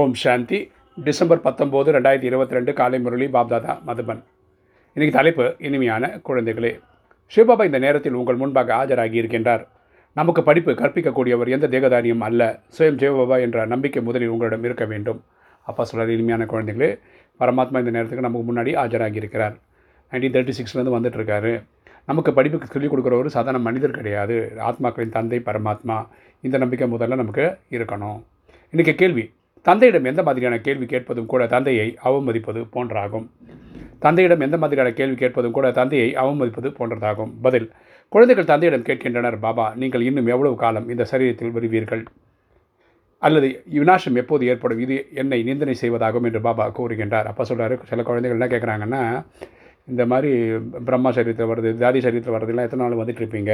ஓம் 0.00 0.14
சாந்தி. 0.14 0.58
December 1.04 1.40
பத்தொம்போது 1.44 1.88
ரெண்டாயிரத்தி 1.94 2.22
இருபத்தி 2.22 2.54
ரெண்டு 2.54 2.72
காலை 2.72 3.00
முரளி 3.00 3.26
பாப்தாதா 3.26 3.72
மதுபன். 3.86 4.22
இன்றைக்கி 4.94 5.10
தலைப்பு 5.10 5.54
இனிமையான 5.58 6.20
குழந்தைகளே. 6.28 6.80
சிவபாபா 7.34 7.64
இந்த 7.64 7.78
நேரத்தில் 7.78 8.12
உங்கள் 8.12 8.36
முன்பாக 8.36 8.74
ஆஜராகி 8.74 9.18
இருக்கின்றார். 9.22 9.66
நமக்கு 10.12 10.42
படிப்பு 10.42 10.72
கற்பிக்கக்கூடியவர் 10.72 11.48
எந்த 11.48 11.68
தேகதாரியும் 11.68 12.24
அல்ல. 12.28 12.60
சுயம் 12.78 12.98
சிவபாபா 13.02 13.40
என்ற 13.40 13.66
நம்பிக்கை 13.66 14.02
முதலில் 14.02 14.28
உங்களிடம் 14.28 14.64
இருக்க 14.64 14.84
வேண்டும். 14.84 15.24
அப்பா 15.64 15.84
சொல்கிறார் 15.84 16.14
இனிமையான 16.16 16.44
குழந்தைகளே 16.44 16.98
பரமாத்மா 17.40 17.78
இந்த 17.82 17.94
நேரத்துக்கு 17.96 18.26
நமக்கு 18.28 18.46
முன்னாடி 18.52 18.74
ஆஜராகி 18.84 19.14
இருக்கிறார். 19.14 19.54
நைன்டீன் 20.10 20.36
தேர்ட்டி 20.38 20.52
சிக்ஸ்லேருந்து 20.60 20.96
வந்துட்டுருக்காரு 20.96 21.62
நமக்கு 22.06 22.32
படிப்புக்கு 22.32 22.66
சொல்லிக் 22.66 22.94
கொடுக்குற 22.94 23.12
ஒரு 23.12 23.30
சாதாரண 23.30 23.62
மனிதர் 23.62 23.98
கிடையாது. 24.00 24.52
ஆத்மாக்களின் 24.70 25.16
தந்தை 25.18 25.42
பரமாத்மா. 25.44 26.06
இந்த 26.40 26.58
நம்பிக்கை 26.58 26.92
முதல்ல 26.92 27.20
நமக்கு 27.22 27.58
இருக்கணும். 27.70 28.20
இன்றைக்கி 28.72 28.94
கேள்வி 28.94 29.32
தந்தையிடம் 29.66 30.08
எந்த 30.10 30.20
மாதிரியான 30.26 30.56
கேள்வி 30.66 30.86
கேட்பதும் 30.92 31.28
கூட 31.32 31.42
தந்தையை 31.54 31.88
அவமதிப்பது 32.08 32.60
போன்றாகும் 32.74 33.26
தந்தையிடம் 34.04 34.42
எந்த 34.46 34.56
மாதிரியான 34.62 34.90
கேள்வி 34.98 35.16
கேட்பதும் 35.20 35.56
கூட 35.56 35.66
தந்தையை 35.78 36.08
அவமதிப்பது 36.22 36.68
போன்றதாகும். 36.78 37.32
பதில் 37.44 37.66
குழந்தைகள் 38.12 38.48
தந்தையிடம் 38.50 38.86
கேட்கின்றனர் 38.88 39.36
பாபா 39.44 39.66
நீங்கள் 39.82 40.06
இன்னும் 40.08 40.30
எவ்வளவு 40.34 40.56
காலம் 40.62 40.88
இந்த 40.92 41.04
சரீரத்தில் 41.10 41.52
வருவீர்கள்? 41.56 42.02
அல்லது 43.26 43.48
விநாசம் 43.80 44.16
எப்போது 44.22 44.44
ஏற்படும்? 44.52 44.80
இது 44.84 44.96
என்னை 45.22 45.38
நிந்தனை 45.48 45.74
செய்வதாகும் 45.82 46.26
என்று 46.28 46.40
பாபா 46.46 46.64
கூறுகின்றார். 46.78 47.28
அப்போ 47.30 47.44
சொல்கிறாரு 47.50 47.76
சில 47.90 48.02
குழந்தைகள் 48.08 48.38
என்ன 48.38 48.48
கேட்குறாங்கன்னா 48.54 49.02
இந்த 49.92 50.02
மாதிரி 50.12 50.32
பிரம்மா 50.88 51.10
சரீரத்தில் 51.18 51.50
வருது 51.52 51.70
தாதி 51.84 52.02
சரீரத்தில் 52.06 52.36
வர்றதுலாம் 52.36 52.66
எத்தனை 52.68 52.82
நாள் 52.84 53.00
வந்துட்டு 53.02 53.22
இருப்பீங்க? 53.22 53.52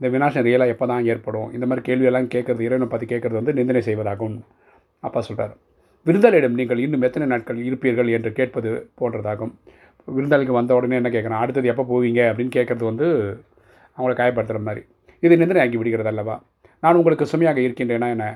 இந்த 0.00 0.08
விநாசம் 0.14 0.44
ரியலாக 0.48 0.74
எப்போ 0.74 0.86
தான் 0.92 1.06
ஏற்படும்? 1.12 1.48
இந்த 1.56 1.66
மாதிரி 1.70 1.84
கேள்வியெல்லாம் 1.88 2.28
கேட்குறது 2.34 2.66
இறைவனை 2.68 2.88
பற்றி 2.94 3.08
கேட்குறது 3.12 3.40
வந்து 3.40 3.56
நிந்தனை 3.60 3.82
செய்வதாகும். 3.88 4.36
அப்பா 5.00 5.20
சொல்கிறார் 5.20 5.54
விருந்தாளியிடம் 6.06 6.58
நீங்கள் 6.60 6.82
இன்னும் 6.84 7.02
எத்தனை 7.02 7.26
நாட்கள் 7.26 7.58
இருப்பீர்கள் 7.68 8.10
என்று 8.16 8.30
கேட்பது 8.32 8.70
போன்றதாகும். 9.00 9.52
விருந்தாளிக்கு 10.08 10.54
வந்த 10.58 10.74
உடனே 10.74 10.98
என்ன 11.00 11.10
கேட்குறேன்? 11.14 11.42
அடுத்தது 11.42 11.68
எப்போ 11.72 11.84
போவீங்க? 11.90 12.20
அப்படின்னு 12.30 12.52
கேட்குறது 12.56 12.84
வந்து 12.90 13.06
அவங்கள 13.98 14.14
காயப்படுத்துகிற 14.20 14.60
மாதிரி. 14.68 14.82
இது 15.22 15.36
நிந்தனை 15.36 15.60
ஆக்கி 15.62 15.78
விடுகிறது 15.80 16.10
அல்லவா? 16.12 16.36
நான் 16.82 16.98
உங்களுக்கு 17.00 17.24
சுமையாக 17.32 17.60
இருக்கின்றேனா 17.66 18.08
என்ன? 18.14 18.26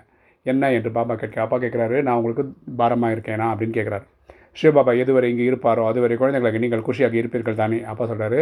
என்ன? 0.46 0.72
என்று 0.72 0.90
பாபா 0.92 1.14
கேட்க 1.14 1.40
அப்பா 1.44 1.58
கேட்குறாரு 1.58 1.98
நான் 2.02 2.18
உங்களுக்கு 2.20 2.44
பாரமாக 2.80 3.14
இருக்கேனா? 3.16 3.46
அப்படின்னு 3.52 3.76
கேட்குறாரு. 3.78 4.06
சிவபாபா 4.60 4.92
எதுவரை 5.02 5.28
இங்கே 5.32 5.46
இருப்பாரோ 5.50 5.84
அதுவரை 5.90 6.16
குழந்தைங்களுக்கு 6.18 6.62
நீங்கள் 6.64 6.84
குஷியாக 6.88 7.16
இருப்பீர்கள் 7.20 7.60
தானே? 7.62 7.78
அப்பா 7.92 8.04
சொல்கிறாரு 8.10 8.40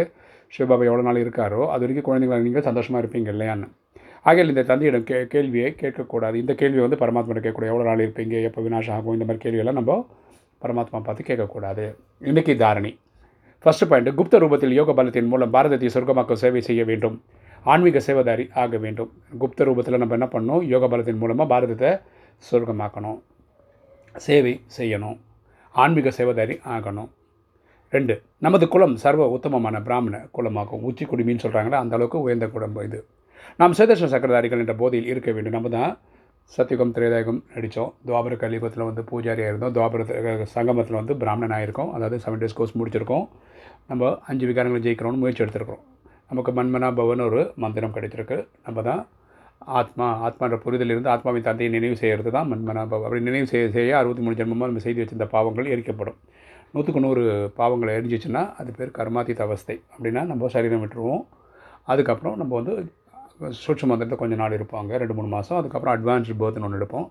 சிவபாபா 0.53 0.83
எவ்வளோ 0.89 1.05
நாள் 1.07 1.23
இருக்காரோ 1.23 1.61
அது 1.73 1.83
வரைக்கும் 1.85 2.07
குழந்தைங்களுக்கு 2.09 2.47
நீங்கள் 2.49 2.67
சந்தோஷமாக 2.69 3.01
இருப்பீங்க 3.03 3.31
இல்லையான்னு. 3.35 3.67
ஆகையில் 4.25 4.51
இந்த 4.51 4.63
தந்தையிடம் 4.67 5.07
கே 5.07 5.17
கேள்வியை 5.33 5.69
கேட்கக்கூடாது. 5.79 6.35
இந்த 6.41 6.53
கேள்வியை 6.59 6.83
வந்து 6.85 6.99
பரமாத்மா 7.01 7.33
கேட்கக்கூடாது 7.37 7.71
எவ்வளோ 7.71 7.87
நாள் 7.87 8.03
இருப்பீங்க? 8.05 8.35
எப்போ 8.47 8.59
வினாசம் 8.67 8.95
ஆகும் 8.97 9.15
இந்த 9.15 9.25
மாதிரி 9.29 9.41
கேள்வியெல்லாம் 9.45 9.79
நம்ம 9.79 9.95
பரமாத்மா 10.63 10.99
பார்த்து 11.07 11.23
கேட்கக்கூடாது. 11.29 11.85
இன்றைக்கி 12.29 12.53
தாரணி. 12.63 12.91
ஃபஸ்ட்டு 13.63 13.87
பாயிண்ட் 13.89 14.09
குப்த 14.19 14.39
ரூபத்தில் 14.43 14.75
யோக 14.77 14.93
பலத்தின் 14.99 15.29
மூலம் 15.31 15.51
பாரதத்தை 15.55 15.89
சொர்க்கமாக்க 15.95 16.35
சேவை 16.43 16.61
செய்ய 16.67 16.83
வேண்டும். 16.89 17.15
ஆன்மீக 17.71 17.99
சேவதாரி 18.07 18.45
ஆக 18.63 18.77
வேண்டும். 18.85 19.11
குப்த 19.41 19.65
ரூபத்தில் 19.69 20.01
நம்ம 20.01 20.15
என்ன 20.19 20.27
பண்ணணும்? 20.33 20.63
யோக 20.73 20.87
பலத்தின் 20.93 21.19
மூலமாக 21.21 21.47
பாரதத்தை 21.53 21.91
சொர்க்கமாக்கணும். 22.51 23.19
சேவை 24.15 24.53
செய்யணும். 24.77 25.17
ஆன்மீக 25.75 26.11
சேவதாரி 26.17 26.57
ஆகணும். 26.75 27.09
ரெண்டு 27.93 28.15
நமது 28.45 28.67
குலம் 28.73 28.95
சர்வ 29.03 29.27
உத்தமமான 29.35 29.81
பிராமண 29.87 30.15
குலமாகும். 30.37 30.85
உச்சி 30.89 31.05
குடிமின்னு 31.05 31.43
சொல்கிறாங்களே 31.45 31.77
அந்த 31.83 31.95
அளவுக்கு 31.97 32.19
உயர்ந்த 32.25 32.47
குடும்பம் 32.55 32.87
இது. 32.89 33.01
நாம் 33.61 33.77
சேதர்ஷன 33.79 34.11
சக்கரதாரிகள் 34.15 34.63
என்ற 34.63 34.75
போதியில் 34.81 35.09
இருக்க 35.13 35.29
வேண்டும். 35.37 35.55
நம்ம 35.57 35.71
தான் 35.77 35.93
சத்தியுகம் 36.55 36.93
திரேதாயுகம் 36.95 37.41
நடித்தோம். 37.55 37.91
துவாபர 38.07 38.33
கலியுகத்தில் 38.43 38.87
வந்து 38.89 39.03
பூஜாரியாக 39.09 39.51
இருந்தோம். 39.51 39.73
துவாபர 39.77 40.01
சங்கமத்தில் 40.55 40.99
வந்து 40.99 41.13
பிராமணன் 41.21 41.55
ஆகிருக்கோம் 41.57 41.91
அதாவது 41.95 42.17
செவன் 42.23 42.41
டேஸ் 42.41 42.57
கோர்ஸ் 42.59 42.77
முடிச்சிருக்கோம். 42.79 43.25
நம்ம 43.89 44.09
அஞ்சு 44.31 44.45
விகாரங்களை 44.49 44.81
ஜெயிக்கிறோம்னு 44.85 45.21
முயற்சி 45.23 45.43
எடுத்திருக்கிறோம். 45.45 45.83
நமக்கு 46.31 46.51
மன்மனா 46.57 46.89
பவன் 46.99 47.23
ஒரு 47.27 47.41
மந்திரம் 47.63 47.93
கிடைச்சிருக்கு. 47.95 48.37
நம்ம 48.65 48.81
தான் 48.89 49.01
ஆத்மா 49.79 50.07
ஆத்மான்ற 50.27 50.57
புரிதல் 50.63 50.91
இருந்து 50.93 51.09
ஆத்மாவின் 51.13 51.45
தந்தையை 51.47 51.69
நினைவு 51.75 51.95
செய்கிறது 52.01 52.31
தான் 52.35 52.49
மண்மனா 52.51 52.81
பவன். 52.93 53.05
அப்படி 53.07 53.27
நினைவு 53.29 53.47
செய்ய 53.51 53.65
செய்ய 53.75 53.91
அறுபத்தி 53.99 54.23
மூணு 54.25 54.37
ஜென்மமாக 54.39 54.69
நம்ம 54.71 54.83
செய்து 54.85 55.01
வச்சிருந்த 55.01 55.27
பாவங்கள் 55.35 55.69
எரிக்கப்படும். 55.73 56.17
நூற்றுக்கு 56.73 57.03
நூறு 57.05 57.23
பாவங்களை 57.59 57.93
எரிஞ்சிச்சுன்னா 57.99 58.43
அது 58.61 58.71
பேர் 58.77 58.97
கர்மாதித்த 58.99 59.43
அவஸ்தை. 59.47 59.75
அப்படின்னா 59.93 60.21
நம்ம 60.31 60.49
சரீரம் 60.55 60.83
விட்டுருவோம். 60.83 61.23
அதுக்கப்புறம் 61.91 62.37
நம்ம 62.41 62.53
வந்து 62.59 62.75
சூட்ச 63.49 63.85
மந்திரத்தில் 63.85 64.17
கொஞ்சம் 64.17 64.37
நாள் 64.37 64.57
இருப்பாங்க 64.57 64.97
ரெண்டு 64.97 65.13
மூணு 65.13 65.27
மாதம் 65.27 65.57
அதுக்கப்புறம் 65.57 65.95
அட்வான்ஸ்டு 65.95 66.35
பேர்த்னு 66.39 66.61
ஒன்று 66.61 66.79
எடுப்போம். 66.79 67.09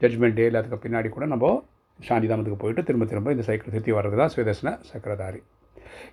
ஜட்மெண்ட் 0.00 0.34
டே 0.34 0.54
அதுக்கு 0.54 0.88
பின்னாடி 0.88 1.08
கூட 1.08 1.26
நம்ம 1.26 1.64
சாந்தி 2.00 2.28
தாமத்துக்கு 2.28 2.58
போயிட்டு 2.58 2.82
திரும்ப 2.82 3.04
திரும்ப 3.04 3.30
இந்த 3.30 3.42
சைக்கிள் 3.42 3.72
சுற்றி 3.72 3.92
வர்றது 3.92 4.16
தான் 4.16 4.30
சுயதர்சன 4.34 4.78
சக்கரதாரி. 4.92 5.42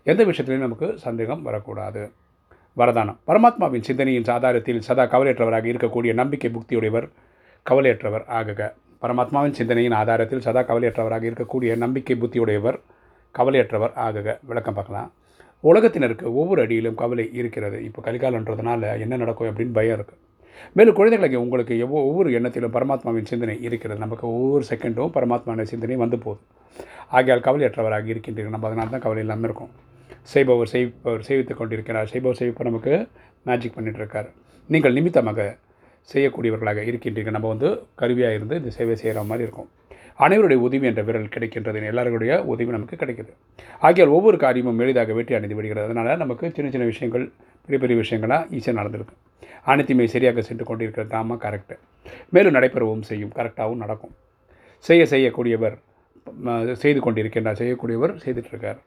எந்த 0.03 0.25
விஷயத்துலையும் 0.25 0.57
நமக்கு 0.57 0.97
சந்தேகம் 0.97 1.41
வரக்கூடாது. 1.41 2.11
வரதானம். 2.77 3.17
பரமாத்மாவின் 3.27 3.81
சிந்தனையின் 3.81 4.23
ஆதாரத்தில் 4.23 4.79
சதா 4.79 5.03
கவலையற்றவராக 5.03 5.65
இருக்கக்கூடிய 5.73 6.13
நம்பிக்கை 6.13 6.51
புக்தியுடையவர் 6.55 7.09
கவலையற்றவர் 7.69 8.25
ஆகுக. 8.39 8.73
பரமாத்மாவின் 9.01 9.51
சிந்தனையின் 9.51 9.93
ஆதாரத்தில் 9.93 10.39
சதா 10.39 10.59
கவலையற்றவராக 10.59 11.31
இருக்கக்கூடிய 11.31 11.77
நம்பிக்கை 11.77 12.17
புத்தியுடையவர் 12.21 12.79
கவலையற்றவர் 13.35 13.93
ஆகுக. 13.95 14.37
விளக்கம் 14.43 14.73
பார்க்கலாம். 14.73 15.11
உலகத்தினருக்கு 15.69 16.25
ஒவ்வொரு 16.39 16.61
அடியிலும் 16.65 16.99
கவலை 17.01 17.25
இருக்கிறது. 17.39 17.77
இப்போ 17.87 17.99
கலிகாலன்றதுனால 18.07 18.91
என்ன 19.05 19.17
நடக்கும் 19.23 19.49
அப்படின்னு 19.49 19.75
பயம் 19.79 19.97
இருக்குது 19.97 20.21
மேலும் 20.77 20.97
குழந்தைகளுக்கு 20.97 21.43
உங்களுக்கு 21.43 21.73
எவ்வளோ 21.83 22.03
ஒவ்வொரு 22.09 22.29
எண்ணத்திலும் 22.37 22.73
பரமாத்மாவின் 22.75 23.29
சிந்தனை 23.31 23.55
இருக்கிறது. 23.67 23.99
நமக்கு 24.05 24.25
ஒவ்வொரு 24.35 24.63
செகண்டும் 24.69 25.13
பரமாத்மாவின் 25.17 25.71
சிந்தனை 25.71 25.95
வந்து 26.03 26.17
போகுது. 26.25 26.41
ஆகையால் 27.17 27.43
கவலையற்றவராக 27.47 28.07
இருக்கின்றீர்கள். 28.13 28.55
நம்ம 28.55 28.67
அதனால 28.69 28.91
தான் 28.93 29.05
கவலை 29.05 29.21
இல்லாமல் 29.25 29.47
இருக்கும். 29.49 29.71
செய்பவர் 30.33 30.71
செய்பவர் 30.73 31.25
செய்வித்துக் 31.29 31.59
கொண்டிருக்கிறார். 31.61 32.09
செய்பவர் 32.13 32.39
செய்விப்பவர் 32.39 32.71
நமக்கு 32.71 32.93
மேஜிக் 33.49 33.75
பண்ணிகிட்ருக்கார் 33.77 34.29
நீங்கள் 34.69 34.95
நிமித்தமாக 34.97 35.41
செய்யக்கூடியவர்களாக 36.11 36.83
இருக்கின்றீர்கள் 36.89 37.35
நம்ம 37.37 37.49
வந்து 37.53 37.69
கருவியாக 38.01 38.37
இருந்து 38.37 38.55
இந்த 38.61 38.71
சேவை 38.77 38.95
செய்கிற 39.01 39.23
மாதிரி 39.29 39.45
இருக்கும். 39.47 39.69
அனைவருடைய 40.25 40.59
உதவி 40.67 40.85
என்ற 40.89 41.01
விரல் 41.07 41.31
கிடைக்கின்றது 41.35 41.79
எல்லாருடைய 41.91 42.33
உதவி 42.53 42.71
நமக்கு 42.75 42.95
கிடைக்கிது. 43.01 43.31
ஆகியால் 43.87 44.15
ஒவ்வொரு 44.17 44.37
காரியமும் 44.43 44.81
எளிதாக 44.83 45.13
வெற்றி 45.19 45.35
அடைந்து 45.37 45.57
விடுகிறது. 45.59 45.87
அதனால் 45.87 46.21
நமக்கு 46.23 46.51
சின்ன 46.57 46.71
சின்ன 46.73 46.85
விஷயங்கள் 46.91 47.25
பெரிய 47.65 47.79
பெரிய 47.83 47.97
விஷயங்களாக 48.01 48.45
ஈஸியாக 48.57 48.77
நடந்திருக்கு. 48.81 49.15
அனைத்துமே 49.71 50.05
சரியாக 50.13 50.43
சென்று 50.49 50.63
கொண்டிருக்கிறது. 50.69 51.09
தாமா 51.15 51.35
கரெக்டு 51.45 51.75
மேலும் 52.35 52.55
நடைபெறவும் 52.57 53.05
செய்யும். 53.09 53.33
கரெக்டாகவும் 53.37 53.83
நடக்கும். 53.85 54.13
செய்ய 54.87 55.03
செய்யக்கூடியவர் 55.13 55.77
செய்து 56.83 56.99
கொண்டிருக்கின்றார். 57.05 57.59
செய்யக்கூடியவர் 57.61 58.13
செய்துட்ருக்கார் 58.23 58.81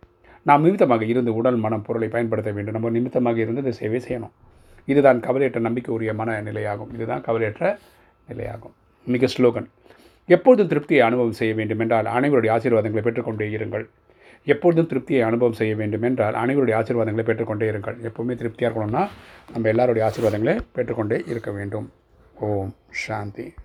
நாம் 0.49 0.65
நிமித்தமாக 0.67 1.05
இருந்து 1.13 1.31
உடல் 1.39 1.63
மனம் 1.63 1.85
பொருளை 1.87 2.09
பயன்படுத்த 2.15 2.51
வேண்டும். 2.57 2.77
நம்ம 2.77 2.91
நிமித்தமாக 2.97 3.41
இருந்து 3.45 3.63
இந்த 3.65 3.73
சேவை 3.81 4.01
செய்யணும். 4.09 4.35
இதுதான் 4.87 5.21
கவலையற்ற 5.21 5.61
நம்பிக்கை 5.61 5.95
உரிய 5.95 6.15
மன 6.15 6.43
நிலையாகும் 6.43 6.95
இதுதான் 6.95 7.21
கவலையற்ற 7.21 7.79
நிலையாகும். 8.29 8.75
மிக 9.07 9.27
ஸ்லோகன். 9.27 9.67
எப்பொழுதும் 10.27 10.69
திருப்தியை 10.69 10.99
அனுபவம் 10.99 11.33
செய்ய 11.33 11.55
வேண்டும் 11.55 11.79
என்றால் 11.79 12.05
அனைவருடைய 12.05 12.51
ஆசீர்வாதங்களை 12.57 13.03
பெற்றுக்கொண்டே 13.03 13.47
இருங்கள். 13.49 13.87
எப்பொழுதும் 14.45 14.89
திருப்தியை 14.89 15.21
அனுபவம் 15.23 15.53
செய்ய 15.53 15.75
வேண்டும் 15.75 16.03
என்றால் 16.03 16.35
அனைவருடைய 16.35 16.75
ஆசீர்வாதங்களை 16.81 17.23
பெற்றுக்கொண்டே 17.23 17.71
இருங்கள். 17.71 17.97
எப்போவுமே 18.03 18.35
திருப்தியாக 18.35 18.79
இருக்கணும்னா 18.79 19.09
நம்ம 19.53 19.69
எல்லாருடைய 19.69 20.05
ஆசீர்வாதங்களை 20.09 20.61
பெற்றுக்கொண்டே 20.75 21.23
இருக்க 21.27 21.51
வேண்டும். 21.51 21.91
ஓம் 22.41 22.75
சாந்தி. 22.91 23.53